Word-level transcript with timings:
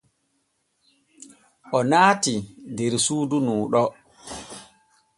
O 1.77 1.79
naatii 1.89 2.39
der 2.75 2.93
suudu 3.05 3.37
nuu 3.45 3.63
ɗo. 3.73 3.83